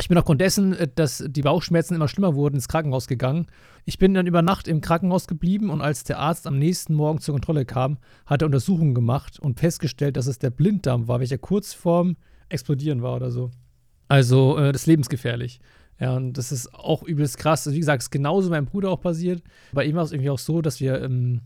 [0.00, 3.46] Ich bin aufgrund dessen, äh, dass die Bauchschmerzen immer schlimmer wurden, ins Krankenhaus gegangen.
[3.84, 7.20] Ich bin dann über Nacht im Krankenhaus geblieben und als der Arzt am nächsten Morgen
[7.20, 11.38] zur Kontrolle kam, hat er Untersuchungen gemacht und festgestellt, dass es der Blinddarm war, welcher
[11.38, 12.16] kurz vorm
[12.48, 13.50] Explodieren war oder so.
[14.08, 15.60] Also, äh, das ist lebensgefährlich.
[16.00, 17.66] Ja, und das ist auch übelst krass.
[17.66, 19.42] Also, wie gesagt, es ist genauso meinem Bruder auch passiert.
[19.72, 21.40] Bei ihm war es irgendwie auch so, dass wir ähm,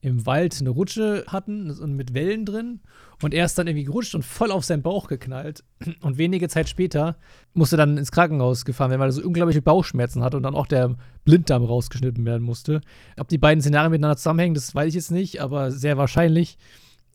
[0.00, 2.80] im Wald eine Rutsche hatten und mit Wellen drin.
[3.20, 5.64] Und er ist dann irgendwie gerutscht und voll auf seinen Bauch geknallt.
[6.02, 7.16] Und wenige Zeit später
[7.52, 10.66] musste dann ins Krankenhaus gefahren werden, weil er so unglaubliche Bauchschmerzen hatte und dann auch
[10.66, 12.80] der Blinddarm rausgeschnitten werden musste.
[13.18, 16.58] Ob die beiden Szenarien miteinander zusammenhängen, das weiß ich jetzt nicht, aber sehr wahrscheinlich.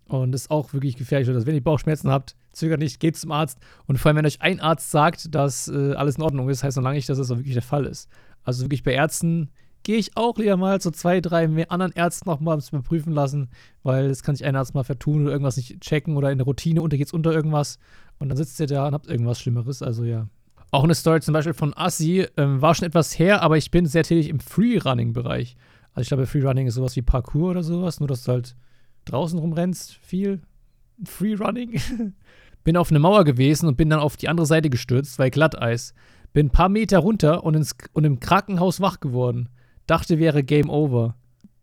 [0.05, 1.29] Und das ist auch wirklich gefährlich.
[1.29, 3.59] Also, wenn ihr Bauchschmerzen habt, zögert nicht, geht zum Arzt.
[3.85, 6.75] Und vor allem, wenn euch ein Arzt sagt, dass äh, alles in Ordnung ist, heißt
[6.75, 8.09] noch lange nicht, dass das auch wirklich der Fall ist.
[8.43, 9.49] Also wirklich bei Ärzten
[9.83, 13.49] gehe ich auch lieber mal zu zwei, drei mehr anderen Ärzten nochmal überprüfen lassen,
[13.83, 16.45] weil das kann sich ein Arzt mal vertun oder irgendwas nicht checken oder in der
[16.45, 17.79] Routine unter geht's unter irgendwas
[18.19, 19.81] und dann sitzt ihr da und habt irgendwas Schlimmeres.
[19.81, 20.27] Also ja.
[20.71, 23.85] Auch eine Story zum Beispiel von Assi, ähm, war schon etwas her, aber ich bin
[23.85, 25.55] sehr tätig im Freerunning-Bereich.
[25.93, 28.55] Also ich glaube, Freerunning ist sowas wie Parkour oder sowas, nur dass du halt
[29.05, 30.41] draußen rumrennst, viel
[31.03, 31.79] Freerunning.
[32.63, 35.93] bin auf eine Mauer gewesen und bin dann auf die andere Seite gestürzt, weil Glatteis.
[36.31, 39.49] Bin ein paar Meter runter und, ins, und im Krankenhaus wach geworden.
[39.87, 41.15] Dachte, wäre Game Over.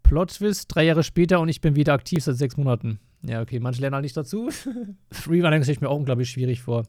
[0.03, 2.99] Plot Twist, drei Jahre später und ich bin wieder aktiv seit sechs Monaten.
[3.23, 4.51] Ja, okay, manche lernen halt nicht dazu.
[5.13, 6.87] Freerunning stelle ich mir auch unglaublich schwierig vor.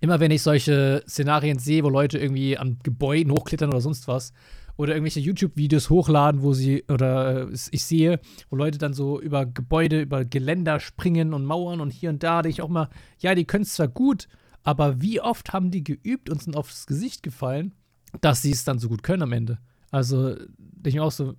[0.00, 4.32] Immer wenn ich solche Szenarien sehe, wo Leute irgendwie an Gebäuden hochklettern oder sonst was,
[4.76, 8.18] oder irgendwelche YouTube-Videos hochladen, wo sie, oder äh, ich sehe,
[8.50, 12.42] wo Leute dann so über Gebäude, über Geländer springen und Mauern und hier und da,
[12.42, 12.88] denke ich auch mal,
[13.20, 14.28] ja, die können es zwar gut,
[14.62, 17.72] aber wie oft haben die geübt und sind aufs Gesicht gefallen,
[18.20, 19.58] dass sie es dann so gut können am Ende?
[19.90, 20.36] Also,
[20.84, 21.34] ich mir auch so,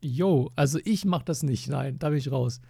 [0.00, 2.60] yo, also ich mache das nicht, nein, da bin ich raus.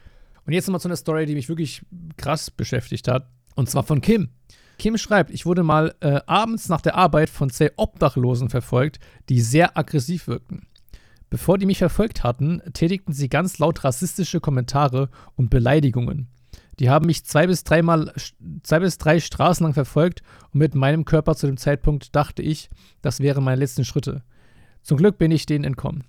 [0.47, 1.83] Und jetzt nochmal zu einer Story, die mich wirklich
[2.17, 4.31] krass beschäftigt hat, und zwar von Kim.
[4.79, 9.41] Kim schreibt, ich wurde mal äh, abends nach der Arbeit von zwei Obdachlosen verfolgt, die
[9.41, 10.67] sehr aggressiv wirkten.
[11.31, 16.29] Bevor die mich verfolgt hatten, tätigten sie ganz laut rassistische Kommentare und Beleidigungen.
[16.81, 18.13] Die haben mich zwei bis, dreimal,
[18.63, 22.69] zwei bis drei Straßen lang verfolgt und mit meinem Körper zu dem Zeitpunkt dachte ich,
[23.01, 24.23] das wären meine letzten Schritte.
[24.85, 26.05] Zum Glück bin ich denen entkommen.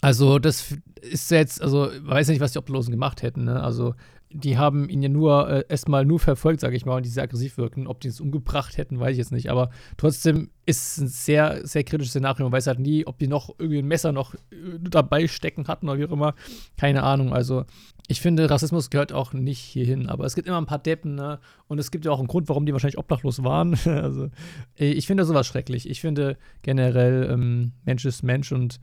[0.00, 3.44] Also, das ist jetzt, also, weiß nicht, was die Obdachlosen gemacht hätten.
[3.44, 3.60] Ne?
[3.60, 3.94] Also,
[4.34, 7.22] die haben ihn ja nur äh, erstmal nur verfolgt, sage ich mal, und die sehr
[7.22, 7.86] aggressiv wirken.
[7.86, 9.50] Ob die es umgebracht hätten, weiß ich jetzt nicht.
[9.50, 12.44] Aber trotzdem ist es ein sehr, sehr kritisches Szenario.
[12.44, 14.38] Man weiß halt nie, ob die noch irgendwie ein Messer noch äh,
[14.80, 16.34] dabei stecken hatten oder wie auch immer.
[16.76, 17.32] Keine Ahnung.
[17.32, 17.64] Also,
[18.08, 20.08] ich finde, Rassismus gehört auch nicht hierhin.
[20.08, 21.38] Aber es gibt immer ein paar Deppen, ne?
[21.68, 23.74] Und es gibt ja auch einen Grund, warum die wahrscheinlich obdachlos waren.
[23.84, 24.30] also,
[24.78, 25.88] äh, ich finde sowas schrecklich.
[25.88, 28.80] Ich finde generell, ähm, Mensch ist Mensch und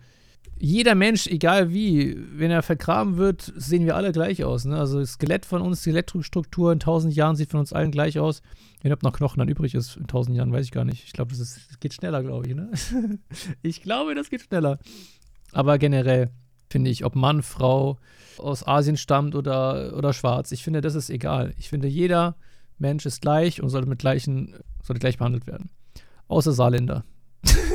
[0.62, 4.66] jeder Mensch, egal wie, wenn er vergraben wird, sehen wir alle gleich aus.
[4.66, 4.78] Ne?
[4.78, 8.42] Also das Skelett von uns, Skelettstruktur in tausend Jahren sieht von uns allen gleich aus.
[8.82, 11.06] Wenn ob noch Knochen dann übrig ist in tausend Jahren, weiß ich gar nicht.
[11.06, 12.56] Ich glaube, das, das geht schneller, glaube ich.
[12.56, 12.72] Ne?
[13.62, 14.80] ich glaube, das geht schneller.
[15.54, 16.30] Aber generell
[16.70, 17.98] finde ich, ob Mann, Frau
[18.38, 21.54] aus Asien stammt oder, oder schwarz, ich finde, das ist egal.
[21.58, 22.36] Ich finde, jeder
[22.78, 25.70] Mensch ist gleich und sollte mit gleichen, sollte gleich behandelt werden.
[26.28, 27.06] Außer Saarländer.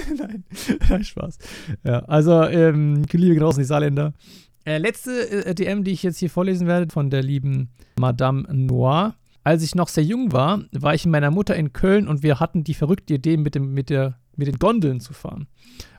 [0.19, 0.45] Nein,
[0.89, 1.39] Nein, Spaß.
[1.85, 4.13] Ja, also, ähm, liebe genauso die Saarländer.
[4.65, 9.15] Äh, letzte äh, DM, die ich jetzt hier vorlesen werde, von der lieben Madame Noir.
[9.43, 12.41] Als ich noch sehr jung war, war ich mit meiner Mutter in Köln und wir
[12.41, 15.47] hatten die verrückte Idee, mit, dem, mit der mit den Gondeln zu fahren.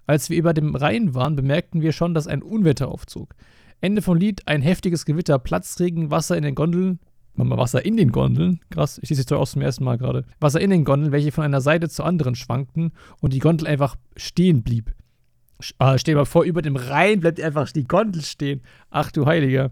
[0.08, 3.36] Als wir über dem Rhein waren, bemerkten wir schon, dass ein Unwetter aufzog.
[3.82, 7.00] Ende vom Lied, ein heftiges Gewitter, Platzregen, Wasser in den Gondeln.
[7.38, 8.60] Mal Wasser in den Gondeln.
[8.70, 10.26] Krass, ich sehe es auch zum ersten Mal gerade.
[10.40, 13.96] Wasser in den Gondeln, welche von einer Seite zur anderen schwankten und die Gondel einfach
[14.16, 14.94] stehen blieb.
[15.78, 18.62] Ah, stell dir mal vor, über dem Rhein bleibt einfach die Gondel stehen.
[18.90, 19.72] Ach du Heiliger.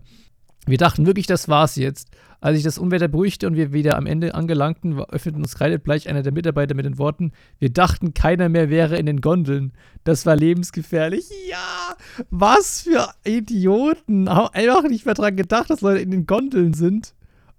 [0.66, 2.10] Wir dachten wirklich, das war's jetzt.
[2.40, 6.24] Als sich das Unwetter beruhigte und wir wieder am Ende angelangten, öffneten uns kreidebleich einer
[6.24, 9.74] der Mitarbeiter mit den Worten: Wir dachten, keiner mehr wäre in den Gondeln.
[10.04, 11.26] Das war lebensgefährlich.
[11.50, 11.96] Ja,
[12.30, 14.30] was für Idioten.
[14.30, 17.14] Haben einfach nicht mehr dran gedacht, dass Leute in den Gondeln sind.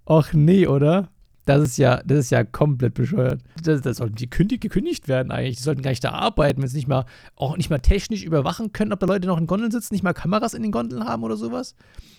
[0.05, 1.09] Och nee, oder?
[1.45, 3.41] Das ist ja, das ist ja komplett bescheuert.
[3.63, 5.57] Das, das sollten die kündig, gekündigt werden eigentlich.
[5.57, 8.73] Die sollten gar nicht da arbeiten, wenn sie nicht mal, auch nicht mal technisch überwachen
[8.73, 11.23] können, ob da Leute noch in Gondeln sitzen, nicht mal Kameras in den Gondeln haben
[11.23, 11.75] oder sowas.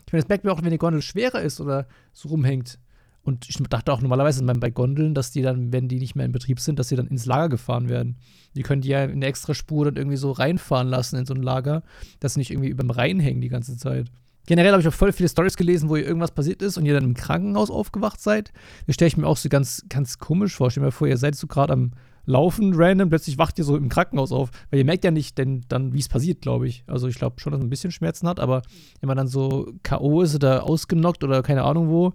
[0.06, 2.78] Ich meine, das merkt man auch, wenn die Gondel schwerer ist oder so rumhängt.
[3.22, 6.30] Und ich dachte auch normalerweise bei Gondeln, dass die dann, wenn die nicht mehr in
[6.30, 8.18] Betrieb sind, dass sie dann ins Lager gefahren werden.
[8.54, 11.34] Die können die ja in eine extra Spur dann irgendwie so reinfahren lassen in so
[11.34, 11.82] ein Lager,
[12.20, 14.12] dass sie nicht irgendwie über dem Rhein hängen die ganze Zeit.
[14.46, 17.04] Generell habe ich auch voll viele Stories gelesen, wo irgendwas passiert ist und ihr dann
[17.04, 18.52] im Krankenhaus aufgewacht seid.
[18.86, 20.70] Das stelle ich mir auch so ganz, ganz komisch vor.
[20.70, 21.92] Stell mir vor, ihr seid so gerade am
[22.28, 24.50] Laufen, random, plötzlich wacht ihr so im Krankenhaus auf.
[24.70, 26.84] Weil ihr merkt ja nicht, denn dann, wie es passiert, glaube ich.
[26.86, 28.62] Also ich glaube schon, dass man ein bisschen Schmerzen hat, aber
[29.00, 30.22] wenn man dann so K.O.
[30.22, 32.12] ist oder ausgenockt oder keine Ahnung wo,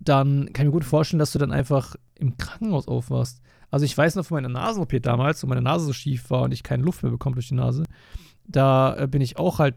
[0.00, 3.40] dann kann ich mir gut vorstellen, dass du dann einfach im Krankenhaus aufwachst.
[3.70, 6.52] Also ich weiß noch von meiner Nasen-OP damals, wo meine Nase so schief war und
[6.52, 7.84] ich keine Luft mehr bekomme durch die Nase.
[8.46, 9.76] Da äh, bin ich auch halt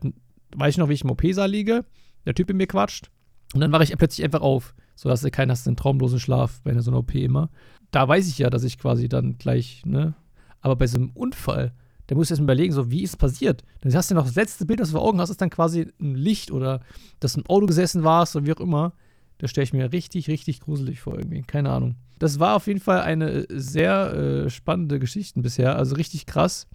[0.56, 1.86] weiß ich noch, wie ich im OP-Saal liege,
[2.26, 3.10] der Typ in mir quatscht.
[3.54, 4.76] Und dann wache ich plötzlich einfach auf.
[4.96, 7.50] So dass du keinen hast, einen traumlosen Schlaf bei so einer OP immer.
[7.92, 10.16] Da weiß ich ja, dass ich quasi dann gleich, ne?
[10.62, 11.72] Aber bei so einem Unfall,
[12.08, 13.64] da musst du erst mal überlegen, so, wie ist es passiert?
[13.82, 15.92] Dann hast du noch das letzte Bild, das du vor Augen hast, ist dann quasi
[16.02, 16.82] ein Licht oder
[17.20, 18.94] dass du im Auto gesessen warst oder wie auch immer.
[19.38, 21.44] Da stelle ich mir richtig, richtig gruselig vor irgendwie.
[21.44, 21.96] Keine Ahnung.
[22.18, 25.76] Das war auf jeden Fall eine sehr äh, spannende Geschichte bisher.
[25.76, 26.68] Also richtig krass.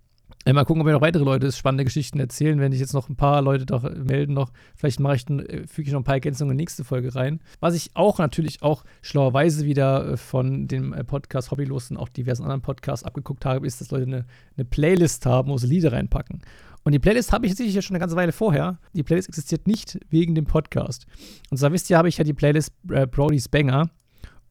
[0.45, 2.59] Äh, mal gucken, ob mir noch weitere Leute spannende Geschichten erzählen.
[2.59, 5.89] Wenn ich jetzt noch ein paar Leute doch melden noch, vielleicht mache ich, äh, füge
[5.89, 7.41] ich noch ein paar Ergänzungen in die nächste Folge rein.
[7.61, 12.43] Was ich auch natürlich auch schlauerweise wieder äh, von dem Podcast Hobbylos und auch diversen
[12.43, 14.25] anderen Podcasts abgeguckt habe, ist, dass Leute eine,
[14.57, 16.43] eine Playlist haben, wo sie Lieder reinpacken.
[16.85, 18.79] Und die Playlist habe ich tatsächlich ja schon eine ganze Weile vorher.
[18.93, 21.07] Die Playlist existiert nicht wegen dem Podcast.
[21.51, 23.91] Und zwar wisst ihr, habe ich ja die Playlist äh, Brody's Banger.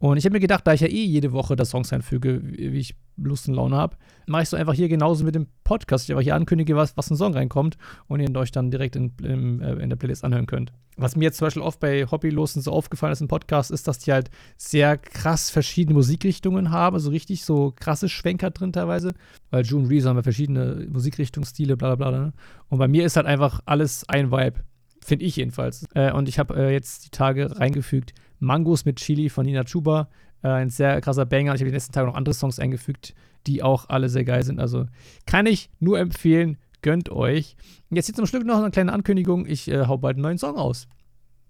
[0.01, 2.79] Und ich habe mir gedacht, da ich ja eh jede Woche das Songs einfüge, wie
[2.79, 6.05] ich Lust und Laune habe, mache ich so einfach hier genauso mit dem Podcast.
[6.05, 9.13] Ich einfach hier ankündige, was, was ein Song reinkommt und ihr euch dann direkt in,
[9.21, 10.73] in, äh, in der Playlist anhören könnt.
[10.97, 13.99] Was mir jetzt zum Beispiel oft bei Hobbylosen so aufgefallen ist im Podcast, ist, dass
[13.99, 19.11] die halt sehr krass verschiedene Musikrichtungen haben, also richtig so krasse Schwenker drin teilweise,
[19.51, 22.19] weil June Reeves haben ja verschiedene Musikrichtungsstile, bla bla bla.
[22.19, 22.33] Ne?
[22.69, 24.61] Und bei mir ist halt einfach alles ein Vibe.
[25.03, 25.85] Finde ich jedenfalls.
[25.93, 30.09] Äh, und ich habe äh, jetzt die Tage reingefügt Mangos mit Chili von Nina Chuba.
[30.43, 31.53] Äh, ein sehr krasser Banger.
[31.55, 33.13] Ich habe die letzten Tage noch andere Songs eingefügt,
[33.47, 34.59] die auch alle sehr geil sind.
[34.59, 34.85] Also
[35.25, 36.57] kann ich nur empfehlen.
[36.81, 37.55] Gönnt euch.
[37.89, 39.45] Jetzt hier zum Schluss noch eine kleine Ankündigung.
[39.45, 40.87] Ich äh, hau bald einen neuen Song aus.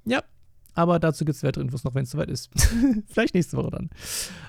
[0.04, 0.24] Ja,
[0.74, 2.50] aber dazu gibt es weitere Infos noch, wenn es soweit ist.
[3.08, 3.90] Vielleicht nächste Woche dann.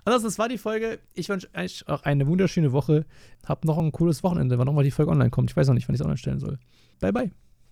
[0.05, 0.99] Also, das war die Folge.
[1.15, 3.07] Ich wünsche euch auch eine wunderschöne Woche.
[3.45, 5.51] Habt noch ein cooles Wochenende, wann auch mal die Folge online kommt.
[5.51, 6.59] Ich weiß noch nicht, wann ich es online stellen soll.
[7.01, 7.31] Bye, bye.